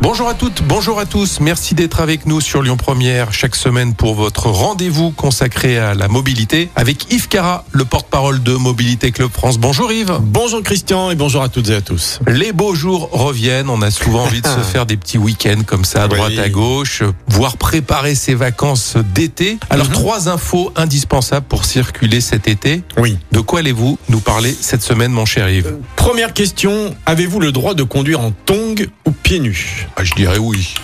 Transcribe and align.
Bonjour 0.00 0.28
à 0.28 0.34
toutes, 0.34 0.62
bonjour 0.62 1.00
à 1.00 1.06
tous. 1.06 1.40
Merci 1.40 1.74
d'être 1.74 2.00
avec 2.00 2.24
nous 2.24 2.40
sur 2.40 2.62
Lyon 2.62 2.76
Première 2.76 3.32
chaque 3.32 3.56
semaine 3.56 3.94
pour 3.94 4.14
votre 4.14 4.46
rendez-vous 4.46 5.10
consacré 5.10 5.76
à 5.76 5.94
la 5.94 6.06
mobilité 6.06 6.70
avec 6.76 7.12
Yves 7.12 7.26
Cara, 7.28 7.64
le 7.72 7.84
porte-parole 7.84 8.40
de 8.42 8.52
Mobilité 8.54 9.10
Club 9.10 9.30
France. 9.32 9.58
Bonjour 9.58 9.90
Yves. 9.90 10.16
Bonjour 10.22 10.62
Christian 10.62 11.10
et 11.10 11.16
bonjour 11.16 11.42
à 11.42 11.48
toutes 11.48 11.68
et 11.70 11.74
à 11.74 11.80
tous. 11.80 12.20
Les 12.28 12.52
beaux 12.52 12.76
jours 12.76 13.10
reviennent. 13.10 13.68
On 13.68 13.82
a 13.82 13.90
souvent 13.90 14.22
envie 14.22 14.40
de 14.40 14.46
se 14.46 14.60
faire 14.72 14.86
des 14.86 14.96
petits 14.96 15.18
week-ends 15.18 15.62
comme 15.66 15.84
ça, 15.84 16.04
à 16.04 16.08
droite 16.08 16.30
Oui. 16.30 16.38
à 16.38 16.48
gauche, 16.48 17.02
voire 17.26 17.56
préparer 17.56 18.14
ses 18.14 18.34
vacances 18.36 18.96
d'été. 19.14 19.58
Alors, 19.68 19.86
Mhm. 19.88 19.92
trois 19.92 20.28
infos 20.28 20.72
indispensables 20.76 21.46
pour 21.46 21.64
circuler 21.64 22.20
cet 22.20 22.46
été. 22.46 22.82
Oui. 22.98 23.18
De 23.32 23.40
quoi 23.40 23.58
allez-vous 23.60 23.98
nous 24.08 24.20
parler 24.20 24.56
cette 24.58 24.82
semaine, 24.82 25.10
mon 25.10 25.26
cher 25.26 25.50
Yves? 25.50 25.74
Première 25.96 26.32
question, 26.34 26.94
avez-vous 27.04 27.40
le 27.40 27.50
droit 27.50 27.74
de 27.74 27.82
conduire 27.82 28.20
en 28.20 28.30
tongs 28.46 28.86
ou 29.04 29.10
pieds 29.10 29.40
nus? 29.40 29.87
Ah, 29.96 30.04
Je 30.04 30.14
dirais 30.14 30.38
oui. 30.38 30.74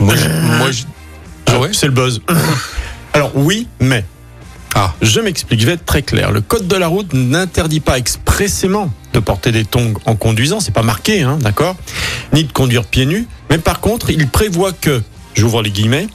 Moi, 0.00 0.14
je, 0.16 0.28
moi, 0.58 0.70
je- 0.70 0.84
Ah 1.46 1.58
ouais 1.58 1.70
C'est 1.72 1.86
le 1.86 1.92
buzz. 1.92 2.20
Alors 3.12 3.32
oui, 3.34 3.66
mais 3.80 4.04
Ah. 4.74 4.92
je 5.00 5.20
m'explique, 5.20 5.60
je 5.60 5.66
vais 5.66 5.72
être 5.72 5.86
très 5.86 6.02
clair. 6.02 6.32
Le 6.32 6.40
code 6.42 6.68
de 6.68 6.76
la 6.76 6.86
route 6.88 7.12
n'interdit 7.14 7.80
pas 7.80 7.96
expressément 7.96 8.90
de 9.14 9.20
porter 9.20 9.52
des 9.52 9.64
tongs 9.64 9.94
en 10.04 10.16
conduisant, 10.16 10.60
c'est 10.60 10.74
pas 10.74 10.82
marqué, 10.82 11.22
hein, 11.22 11.38
d'accord 11.40 11.76
Ni 12.34 12.44
de 12.44 12.52
conduire 12.52 12.84
pieds 12.84 13.06
nus, 13.06 13.26
mais 13.48 13.56
par 13.58 13.80
contre, 13.80 14.10
il 14.10 14.28
prévoit 14.28 14.72
que, 14.72 15.02
j'ouvre 15.34 15.62
les 15.62 15.70
guillemets, 15.70 16.08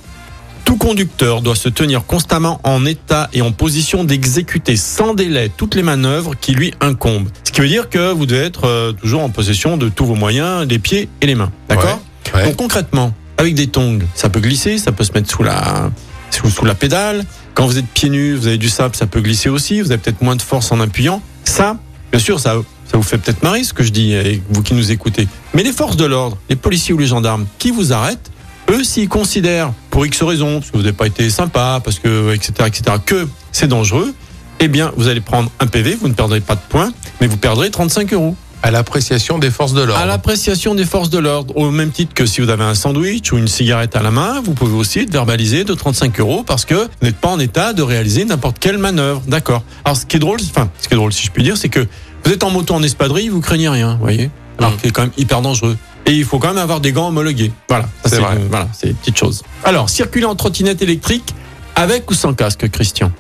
tout 0.66 0.78
conducteur 0.78 1.42
doit 1.42 1.56
se 1.56 1.70
tenir 1.70 2.06
constamment 2.06 2.60
en 2.64 2.86
état 2.86 3.30
et 3.34 3.42
en 3.42 3.52
position 3.52 4.04
d'exécuter 4.04 4.76
sans 4.76 5.14
délai 5.14 5.52
toutes 5.56 5.76
les 5.76 5.84
manœuvres 5.84 6.34
qui 6.40 6.54
lui 6.54 6.74
incombent. 6.82 7.30
Ce 7.44 7.52
qui 7.52 7.62
veut 7.62 7.68
dire 7.68 7.90
que 7.90 8.12
vous 8.12 8.26
devez 8.26 8.44
être 8.44 8.66
euh, 8.66 8.92
toujours 8.94 9.24
en 9.24 9.30
possession 9.30 9.78
de 9.78 9.90
tous 9.90 10.06
vos 10.06 10.16
moyens, 10.16 10.68
les 10.68 10.80
pieds 10.80 11.10
et 11.22 11.26
les 11.26 11.36
mains. 11.36 11.52
D'accord 11.70 12.00
Ouais. 12.34 12.46
Donc 12.46 12.56
concrètement, 12.56 13.14
avec 13.38 13.56
des 13.56 13.68
tongs, 13.68 14.00
ça 14.16 14.30
peut 14.30 14.40
glisser, 14.40 14.78
ça 14.78 14.92
peut 14.92 15.04
se 15.04 15.12
mettre 15.12 15.30
sous 15.30 15.44
la, 15.44 15.92
sous, 16.30 16.50
sous 16.50 16.66
la 16.66 16.76
pédale. 16.76 17.26
Quand 17.54 17.66
vous 17.66 17.78
êtes 17.78 17.88
pieds 17.88 18.10
nus, 18.10 18.36
vous 18.36 18.48
avez 18.48 18.58
du 18.58 18.70
sable, 18.70 18.96
ça 18.96 19.06
peut 19.06 19.22
glisser 19.22 19.50
aussi. 19.50 19.82
Vous 19.82 19.92
avez 19.92 19.98
peut-être 19.98 20.22
moins 20.22 20.36
de 20.36 20.42
force 20.42 20.72
en 20.72 20.80
appuyant. 20.80 21.22
Ça, 21.44 21.78
bien 22.12 22.20
sûr, 22.20 22.40
ça, 22.40 22.56
ça 22.90 22.98
vous 22.98 23.04
fait 23.04 23.18
peut-être 23.18 23.44
marrer 23.44 23.64
ce 23.64 23.74
que 23.74 23.84
je 23.84 23.92
dis, 23.92 24.14
et 24.14 24.42
vous 24.50 24.64
qui 24.64 24.74
nous 24.74 24.92
écoutez. 24.92 25.28
Mais 25.54 25.64
les 25.64 25.74
forces 25.74 25.98
de 25.98 26.06
l'ordre, 26.06 26.38
les 26.50 26.56
policiers 26.56 26.94
ou 26.94 26.98
les 26.98 27.08
gendarmes 27.08 27.46
qui 27.58 27.72
vous 27.72 27.92
arrêtent, 27.92 28.32
eux, 28.70 28.84
s'ils 28.84 29.10
considèrent, 29.10 29.74
pour 29.92 30.06
X 30.06 30.24
raisons, 30.24 30.60
parce 30.60 30.72
que 30.72 30.78
vous 30.78 30.84
n'avez 30.84 30.96
pas 30.96 31.06
été 31.08 31.30
sympa, 31.30 31.80
parce 31.84 32.00
que, 32.00 32.34
etc., 32.34 32.54
etc., 32.66 32.98
que 33.06 33.28
c'est 33.52 33.68
dangereux, 33.68 34.14
eh 34.60 34.68
bien, 34.68 34.92
vous 34.98 35.08
allez 35.08 35.22
prendre 35.22 35.52
un 35.60 35.68
PV, 35.68 35.96
vous 36.02 36.08
ne 36.08 36.14
perdrez 36.14 36.40
pas 36.42 36.56
de 36.56 36.62
points, 36.70 36.92
mais 37.20 37.28
vous 37.28 37.38
perdrez 37.38 37.70
35 37.70 38.14
euros. 38.14 38.36
À 38.64 38.70
l'appréciation 38.70 39.40
des 39.40 39.50
forces 39.50 39.74
de 39.74 39.82
l'ordre. 39.82 40.00
À 40.02 40.06
l'appréciation 40.06 40.76
des 40.76 40.86
forces 40.86 41.10
de 41.10 41.18
l'ordre, 41.18 41.58
au 41.58 41.72
même 41.72 41.90
titre 41.90 42.14
que 42.14 42.28
si 42.28 42.42
vous 42.42 42.50
avez 42.50 42.64
un 42.64 42.76
sandwich 42.76 43.32
ou 43.34 43.38
une 43.40 43.48
cigarette 43.48 43.96
à 43.96 44.04
la 44.04 44.12
main, 44.12 44.40
vous 44.46 44.54
pouvez 44.54 44.76
aussi 44.76 45.00
être 45.00 45.12
verbalisé 45.12 45.64
de 45.64 45.74
35 45.74 46.20
euros 46.20 46.44
parce 46.46 46.66
que 46.66 46.76
vous 46.76 46.88
n'êtes 47.02 47.16
pas 47.18 47.30
en 47.30 47.40
état 47.40 47.74
de 47.74 47.82
réaliser 47.82 48.24
n'importe 48.24 48.60
quelle 48.60 48.78
manœuvre. 48.78 49.24
D'accord. 49.28 49.64
Alors, 49.84 49.98
ce 49.98 50.06
qui 50.06 50.18
est 50.18 50.20
drôle, 50.20 50.38
enfin, 50.52 50.70
ce 50.80 50.88
qui 50.88 50.94
est 50.94 50.98
drôle, 50.98 51.12
si 51.12 51.26
je 51.26 51.32
puis 51.32 51.42
dire, 51.42 51.58
c'est 51.58 51.70
que 51.70 51.88
vous 52.24 52.32
êtes 52.32 52.44
en 52.44 52.52
moto 52.52 52.76
en 52.76 52.84
espadrille, 52.84 53.30
vous 53.30 53.42
craignez 53.42 53.68
rien, 53.68 53.94
vous 53.96 54.02
voyez? 54.02 54.30
Alors, 54.60 54.72
Mm. 54.74 54.78
c'est 54.84 54.92
quand 54.92 55.02
même 55.02 55.12
hyper 55.18 55.42
dangereux. 55.42 55.76
Et 56.06 56.14
il 56.14 56.26
faut 56.26 56.40
quand 56.40 56.50
même 56.50 56.58
avoir 56.58 56.80
des 56.82 56.92
gants 56.92 57.08
homologués. 57.10 57.52
Voilà. 57.70 57.88
C'est 58.06 58.20
vrai. 58.20 58.36
euh, 58.36 58.48
Voilà, 58.50 58.68
c'est 58.74 58.88
une 58.88 58.96
petite 58.96 59.18
chose. 59.18 59.44
Alors, 59.64 59.90
circuler 59.90 60.26
en 60.26 60.36
trottinette 60.36 60.82
électrique 60.82 61.34
avec 61.76 62.10
ou 62.10 62.14
sans 62.14 62.34
casque, 62.34 62.70
Christian? 62.70 63.12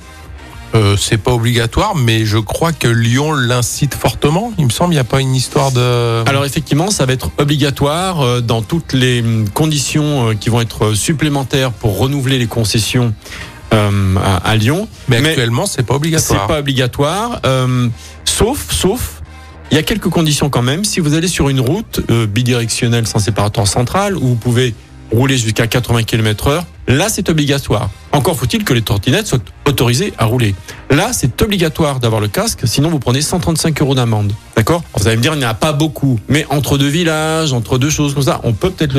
Euh, 0.73 0.95
c'est 0.97 1.17
pas 1.17 1.33
obligatoire, 1.33 1.95
mais 1.95 2.25
je 2.25 2.37
crois 2.37 2.71
que 2.71 2.87
Lyon 2.87 3.33
l'incite 3.33 3.93
fortement. 3.93 4.53
Il 4.57 4.65
me 4.65 4.69
semble, 4.69 4.93
il 4.93 4.95
n'y 4.95 5.01
a 5.01 5.03
pas 5.03 5.19
une 5.19 5.35
histoire 5.35 5.71
de. 5.73 6.23
Alors 6.27 6.45
effectivement, 6.45 6.89
ça 6.91 7.05
va 7.05 7.11
être 7.11 7.29
obligatoire 7.37 8.21
euh, 8.21 8.39
dans 8.39 8.61
toutes 8.61 8.93
les 8.93 9.21
hum, 9.21 9.49
conditions 9.49 10.29
euh, 10.29 10.33
qui 10.33 10.49
vont 10.49 10.61
être 10.61 10.93
supplémentaires 10.93 11.71
pour 11.73 11.97
renouveler 11.97 12.39
les 12.39 12.47
concessions 12.47 13.13
euh, 13.73 14.15
à, 14.23 14.37
à 14.49 14.55
Lyon. 14.55 14.87
mais 15.09 15.19
mais 15.19 15.29
actuellement, 15.29 15.65
c'est 15.65 15.83
pas 15.83 15.93
C'est 15.93 15.97
obligatoire. 15.97 16.47
pas 16.47 16.59
obligatoire, 16.59 17.41
euh, 17.45 17.89
sauf, 18.23 18.71
sauf, 18.71 19.20
il 19.71 19.75
y 19.75 19.79
a 19.79 19.83
quelques 19.83 20.09
conditions 20.09 20.49
quand 20.49 20.61
même. 20.61 20.83
Si 20.83 20.99
vous 20.99 21.13
allez 21.13 21.29
sur 21.29 21.49
une 21.49 21.61
route 21.61 22.01
euh, 22.09 22.27
bidirectionnelle 22.27 23.07
sans 23.07 23.19
séparateur 23.19 23.67
central 23.67 24.17
où 24.17 24.27
vous 24.27 24.35
pouvez 24.35 24.75
rouler 25.11 25.37
jusqu'à 25.37 25.67
80 25.67 26.03
km 26.03 26.47
heure, 26.47 26.65
là 26.87 27.07
c'est 27.09 27.29
obligatoire. 27.29 27.89
Encore 28.11 28.37
faut-il 28.37 28.63
que 28.65 28.73
les 28.73 28.81
trottinettes 28.81 29.27
soient 29.27 29.39
autorisées 29.65 30.13
à 30.17 30.25
rouler. 30.25 30.53
Là, 30.89 31.11
c'est 31.13 31.41
obligatoire 31.41 31.99
d'avoir 31.99 32.19
le 32.19 32.27
casque, 32.27 32.61
sinon 32.65 32.89
vous 32.89 32.99
prenez 32.99 33.21
135 33.21 33.81
euros 33.81 33.95
d'amende. 33.95 34.33
D'accord? 34.55 34.83
Vous 34.97 35.07
allez 35.07 35.15
me 35.15 35.21
dire, 35.21 35.33
il 35.33 35.39
n'y 35.39 35.45
en 35.45 35.49
a 35.49 35.53
pas 35.53 35.71
beaucoup. 35.71 36.19
Mais 36.27 36.45
entre 36.49 36.77
deux 36.77 36.89
villages, 36.89 37.53
entre 37.53 37.77
deux 37.77 37.89
choses 37.89 38.13
comme 38.13 38.23
ça, 38.23 38.41
on 38.43 38.51
peut 38.51 38.69
peut-être 38.69 38.97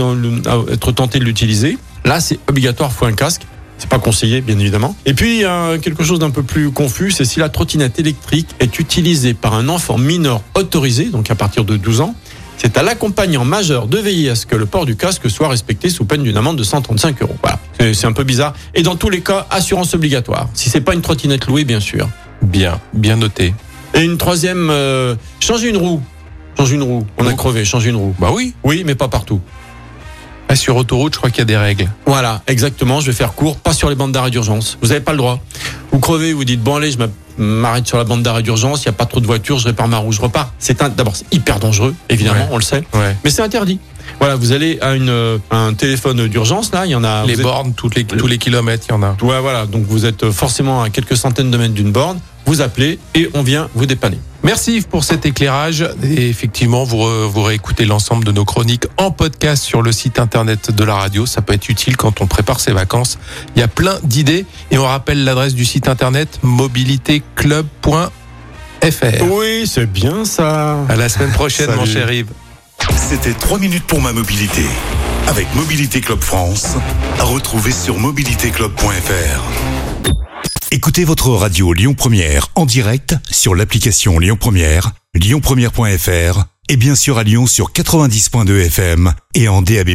être 0.70 0.92
tenté 0.92 1.18
de 1.18 1.24
l'utiliser. 1.24 1.76
Là, 2.04 2.20
c'est 2.20 2.38
obligatoire, 2.48 2.90
faut 2.90 3.04
un 3.04 3.12
casque. 3.12 3.42
C'est 3.82 3.88
pas 3.88 3.98
conseillé, 3.98 4.42
bien 4.42 4.56
évidemment. 4.60 4.94
Et 5.06 5.12
puis, 5.12 5.42
quelque 5.82 6.04
chose 6.04 6.20
d'un 6.20 6.30
peu 6.30 6.44
plus 6.44 6.70
confus, 6.70 7.10
c'est 7.10 7.24
si 7.24 7.40
la 7.40 7.48
trottinette 7.48 7.98
électrique 7.98 8.46
est 8.60 8.78
utilisée 8.78 9.34
par 9.34 9.54
un 9.54 9.68
enfant 9.68 9.98
mineur 9.98 10.40
autorisé, 10.54 11.06
donc 11.06 11.32
à 11.32 11.34
partir 11.34 11.64
de 11.64 11.76
12 11.76 12.00
ans, 12.00 12.14
c'est 12.58 12.78
à 12.78 12.84
l'accompagnant 12.84 13.44
majeur 13.44 13.88
de 13.88 13.98
veiller 13.98 14.30
à 14.30 14.36
ce 14.36 14.46
que 14.46 14.54
le 14.54 14.66
port 14.66 14.86
du 14.86 14.94
casque 14.94 15.28
soit 15.28 15.48
respecté 15.48 15.90
sous 15.90 16.04
peine 16.04 16.22
d'une 16.22 16.36
amende 16.36 16.58
de 16.58 16.62
135 16.62 17.22
euros. 17.22 17.34
Voilà. 17.42 17.58
C'est- 17.92 18.06
un 18.06 18.12
peu 18.12 18.22
bizarre. 18.22 18.52
Et 18.76 18.84
dans 18.84 18.94
tous 18.94 19.10
les 19.10 19.20
cas, 19.20 19.48
assurance 19.50 19.94
obligatoire. 19.94 20.48
Si 20.54 20.70
c'est 20.70 20.80
pas 20.80 20.94
une 20.94 21.02
trottinette 21.02 21.46
louée, 21.48 21.64
bien 21.64 21.80
sûr. 21.80 22.08
Bien, 22.40 22.78
bien 22.94 23.16
noté. 23.16 23.52
Et 23.94 24.02
une 24.02 24.16
troisième, 24.16 24.68
euh, 24.70 25.16
changer 25.40 25.70
une 25.70 25.76
roue. 25.76 26.00
Changer 26.56 26.76
une 26.76 26.84
roue. 26.84 27.04
On 27.18 27.26
a 27.26 27.34
crevé, 27.34 27.64
changer 27.64 27.90
une 27.90 27.96
roue. 27.96 28.14
Bah 28.20 28.30
oui. 28.32 28.54
Oui, 28.62 28.84
mais 28.86 28.94
pas 28.94 29.08
partout. 29.08 29.40
Ah, 30.52 30.56
sur 30.56 30.76
autoroute, 30.76 31.14
je 31.14 31.18
crois 31.18 31.30
qu'il 31.30 31.38
y 31.38 31.42
a 31.42 31.46
des 31.46 31.56
règles. 31.56 31.88
Voilà, 32.04 32.42
exactement. 32.46 33.00
Je 33.00 33.06
vais 33.06 33.16
faire 33.16 33.32
court, 33.32 33.56
pas 33.56 33.72
sur 33.72 33.88
les 33.88 33.94
bandes 33.94 34.12
d'arrêt 34.12 34.30
d'urgence. 34.30 34.76
Vous 34.82 34.88
n'avez 34.88 35.00
pas 35.00 35.12
le 35.12 35.16
droit. 35.16 35.40
Vous 35.92 35.98
crevez, 36.00 36.32
vous 36.32 36.44
dites 36.44 36.62
bon 36.62 36.76
allez, 36.76 36.90
je 36.90 36.98
m'arrête 37.38 37.86
sur 37.86 37.98
la 37.98 38.04
bande 38.04 38.22
d'arrêt 38.22 38.42
d'urgence. 38.42 38.82
Il 38.84 38.88
n'y 38.88 38.94
a 38.94 38.96
pas 38.96 39.04
trop 39.06 39.20
de 39.20 39.26
voitures, 39.26 39.58
je 39.58 39.66
répare 39.66 39.88
ma 39.88 39.98
roue, 39.98 40.12
je 40.12 40.20
repars. 40.20 40.52
C'est 40.58 40.78
d'abord 40.96 41.14
c'est 41.16 41.26
hyper 41.32 41.58
dangereux, 41.60 41.94
évidemment, 42.08 42.40
Ouais. 42.44 42.48
on 42.52 42.56
le 42.56 42.62
sait, 42.62 42.82
Ouais. 42.94 43.16
mais 43.24 43.30
c'est 43.30 43.42
interdit. 43.42 43.78
Voilà, 44.18 44.36
vous 44.36 44.52
allez 44.52 44.78
à 44.80 44.94
une 44.94 45.08
euh, 45.10 45.38
un 45.50 45.74
téléphone 45.74 46.26
d'urgence 46.28 46.72
là, 46.72 46.86
il 46.86 46.90
y 46.90 46.94
en 46.94 47.04
a. 47.04 47.24
les 47.24 47.34
êtes- 47.34 47.42
bornes, 47.42 47.72
toutes 47.74 47.94
les, 47.94 48.04
tous 48.04 48.26
les 48.26 48.38
kilomètres, 48.38 48.84
il 48.88 48.92
y 48.92 48.94
en 48.94 49.02
a. 49.02 49.16
Ouais, 49.22 49.40
voilà. 49.40 49.66
Donc 49.66 49.84
vous 49.86 50.04
êtes 50.06 50.30
forcément 50.30 50.82
à 50.82 50.90
quelques 50.90 51.16
centaines 51.16 51.50
de 51.50 51.56
mètres 51.56 51.74
d'une 51.74 51.92
borne. 51.92 52.18
Vous 52.44 52.60
appelez 52.60 52.98
et 53.14 53.30
on 53.34 53.42
vient 53.42 53.68
vous 53.74 53.86
dépanner. 53.86 54.18
Merci 54.42 54.74
Yves 54.78 54.88
pour 54.88 55.04
cet 55.04 55.24
éclairage. 55.24 55.88
Et 56.02 56.28
effectivement, 56.28 56.82
vous, 56.82 56.96
re- 56.96 57.26
vous 57.26 57.42
réécoutez 57.42 57.84
l'ensemble 57.84 58.24
de 58.24 58.32
nos 58.32 58.44
chroniques 58.44 58.86
en 58.96 59.12
podcast 59.12 59.62
sur 59.62 59.80
le 59.80 59.92
site 59.92 60.18
internet 60.18 60.72
de 60.74 60.82
la 60.82 60.96
radio. 60.96 61.24
Ça 61.24 61.40
peut 61.40 61.52
être 61.54 61.68
utile 61.68 61.96
quand 61.96 62.20
on 62.20 62.26
prépare 62.26 62.58
ses 62.58 62.72
vacances. 62.72 63.18
Il 63.54 63.60
y 63.60 63.62
a 63.62 63.68
plein 63.68 63.96
d'idées. 64.02 64.44
Et 64.72 64.78
on 64.78 64.84
rappelle 64.84 65.22
l'adresse 65.22 65.54
du 65.54 65.64
site 65.64 65.81
internet 65.88 66.38
mobilitéclub.fr. 66.42 68.10
Oui, 69.30 69.66
c'est 69.66 69.86
bien 69.86 70.24
ça. 70.24 70.78
À 70.88 70.96
la 70.96 71.08
semaine 71.08 71.32
prochaine, 71.32 71.70
mon 71.74 71.84
cher 71.84 72.10
Yves. 72.12 72.32
C'était 72.96 73.32
3 73.32 73.58
minutes 73.58 73.84
pour 73.84 74.00
ma 74.00 74.12
mobilité 74.12 74.64
avec 75.28 75.46
Mobilité 75.54 76.00
Club 76.00 76.20
France. 76.20 76.76
À 77.18 77.24
retrouver 77.24 77.72
sur 77.72 77.98
mobilitéclub.fr. 77.98 79.42
Écoutez 80.70 81.04
votre 81.04 81.28
radio 81.30 81.72
Lyon 81.72 81.94
Première 81.94 82.48
en 82.54 82.64
direct 82.64 83.14
sur 83.30 83.54
l'application 83.54 84.18
Lyon 84.18 84.36
Première, 84.40 84.92
lyonpremière.fr 85.14 86.44
et 86.68 86.76
bien 86.76 86.94
sûr 86.94 87.18
à 87.18 87.24
Lyon 87.24 87.46
sur 87.46 87.72
90.2 87.72 88.66
FM 88.66 89.12
et 89.34 89.48
en 89.48 89.60
DAB+. 89.62 89.90